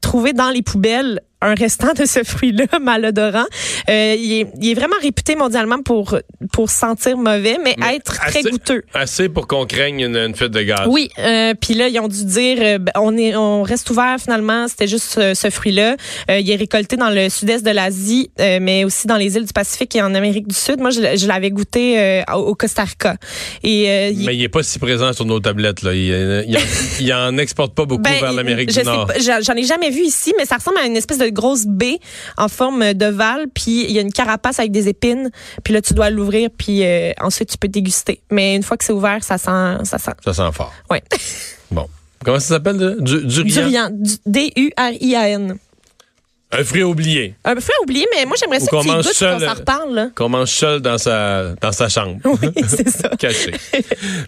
trouver 0.00 0.32
dans 0.32 0.50
les 0.50 0.62
poubelles 0.62 1.20
un 1.42 1.54
restant 1.54 1.92
de 1.92 2.04
ce 2.04 2.22
fruit-là 2.25 2.66
malodorant. 2.80 3.44
Euh, 3.90 4.14
il, 4.18 4.32
est, 4.40 4.46
il 4.61 4.70
est 4.70 4.75
vraiment 4.75 4.96
réputé 5.02 5.37
mondialement 5.37 5.82
pour 5.82 6.16
pour 6.52 6.70
sentir 6.70 7.16
mauvais, 7.16 7.58
mais, 7.62 7.75
Mais 7.78 7.96
être 7.96 8.14
très 8.14 8.42
goûteux. 8.42 8.82
Assez 8.94 9.28
pour 9.28 9.46
qu'on 9.46 9.64
craigne 9.66 10.00
une, 10.00 10.16
une 10.16 10.34
fuite 10.34 10.50
de 10.52 10.62
gaz. 10.62 10.87
Oui, 10.88 11.08
euh, 11.18 11.54
puis 11.61 11.75
là 11.75 11.88
ils 11.88 11.99
ont 12.00 12.08
dû 12.08 12.25
dire 12.25 12.58
euh, 12.61 12.78
ben, 12.78 12.92
on 12.96 13.16
est 13.16 13.34
on 13.37 13.62
reste 13.62 13.88
ouvert 13.90 14.16
finalement, 14.20 14.68
c'était 14.68 14.87
juste 14.88 15.04
ce, 15.14 15.34
ce 15.34 15.50
fruit-là. 15.50 15.96
Euh, 16.30 16.38
il 16.38 16.50
est 16.50 16.56
récolté 16.56 16.96
dans 16.96 17.11
le 17.11 17.28
sud-est 17.28 17.64
de 17.64 17.70
l'Asie, 17.70 18.30
euh, 18.40 18.58
mais 18.61 18.84
aussi 18.84 19.06
dans 19.06 19.16
les 19.16 19.37
îles 19.37 19.46
du 19.46 19.52
Pacifique 19.52 19.94
et 19.96 20.02
en 20.02 20.14
Amérique 20.14 20.46
du 20.49 20.54
Sud. 20.54 20.80
Moi 20.80 20.90
je, 20.90 21.26
l'avais 21.26 21.50
goûté 21.50 21.99
euh, 21.99 22.22
au 22.34 22.54
Costa 22.54 22.84
Rica. 22.84 23.16
Et 23.62 23.88
euh, 23.90 24.08
il- 24.11 24.26
Mais 24.26 24.37
il 24.37 24.42
est 24.42 24.49
pas 24.49 24.62
si 24.62 24.78
présent 24.78 25.12
sur 25.12 25.25
nos 25.25 25.40
tablettes. 25.40 25.82
Là. 25.82 25.92
Il, 25.94 26.44
il, 26.49 26.56
en, 26.56 26.61
il 27.00 27.12
en 27.12 27.38
exporte 27.38 27.75
pas 27.75 27.84
beaucoup 27.84 28.02
ben, 28.02 28.20
vers 28.20 28.32
l'Amérique 28.32 28.70
du 28.70 28.82
Nord. 28.82 29.11
j'en 29.18 29.54
ai 29.54 29.64
jamais 29.64 29.90
vu 29.90 30.02
ici, 30.02 30.32
mais 30.38 30.44
ça 30.44 30.56
ressemble 30.56 30.78
à 30.78 30.87
une 30.87 30.96
espèce 30.96 31.18
de 31.18 31.28
grosse 31.33 31.67
baie 31.67 31.99
en 32.37 32.49
forme 32.49 32.95
d'ovale, 32.95 33.47
puis 33.53 33.85
il 33.85 33.93
y 33.93 33.99
a 33.99 34.03
une 34.03 34.12
carapace 34.12 34.59
avec 34.59 34.73
des 34.73 34.89
épines, 34.89 35.31
puis 35.65 35.75
là 35.75 35.81
tu 35.81 35.95
dois 35.95 36.11
l'ouvrir, 36.11 36.51
puis 36.57 36.85
euh, 36.85 37.12
ensuite 37.21 37.51
tu 37.51 37.59
peux 37.59 37.69
déguster. 37.69 38.21
Mais 38.31 38.55
une 38.55 38.62
fois 38.62 38.77
que 38.77 38.85
c'est 38.85 38.93
ouvert, 38.93 39.23
ça 39.25 39.39
sent, 39.39 39.85
ça 39.85 39.99
sent. 39.99 40.12
Ça 40.25 40.33
sent 40.35 40.53
fort. 40.53 40.73
Ouais. 40.91 41.03
Bon. 41.71 41.89
Comment 42.23 42.39
ça 42.39 42.49
s'appelle? 42.49 42.97
Du, 43.01 43.25
durian? 43.25 43.45
Durian, 43.47 43.91
du- 43.91 44.17
D-U-R-I-A-N. 44.27 45.57
Un 46.55 46.65
fruit 46.65 46.83
oublié. 46.83 47.35
Un 47.45 47.55
peu 47.55 47.62
oublié, 47.83 48.07
mais 48.15 48.27
moi 48.27 48.37
j'aimerais 48.39 48.61
ça 48.61 48.67
qu'on 48.67 48.85
mange 48.85 49.07
seul, 49.07 49.35
qu'on 49.35 49.41
s'en 49.41 49.47
euh, 49.47 49.55
reparle. 49.55 50.11
Qu'on 50.15 50.29
mange 50.29 50.51
seul 50.51 50.81
dans 50.81 50.99
sa, 50.99 51.55
dans 51.55 51.73
sa 51.73 51.89
chambre. 51.89 52.19
Oui, 52.25 52.51
c'est 52.69 52.91
ça. 52.91 53.09
Caché. 53.19 53.53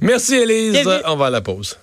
Merci, 0.00 0.36
Élise. 0.36 0.88
On 1.04 1.16
va 1.16 1.26
à 1.26 1.30
la 1.30 1.42
pause. 1.42 1.76